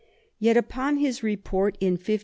Yet 0.39 0.57
upon 0.57 0.97
his 0.97 1.21
Report, 1.21 1.77
in 1.79 1.91
1530. 1.93 2.19